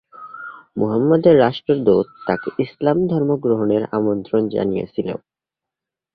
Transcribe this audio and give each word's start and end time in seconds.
মুহাম্মাদের 0.77 1.35
রাষ্ট্রদূত 1.39 2.07
তাকে 2.27 2.49
ইসলাম 2.65 2.97
ধর্ম 3.07 3.29
গ্রহণের 3.43 3.83
আমন্ত্রণ 3.91 4.41
জানিয়েছিল। 4.49 5.07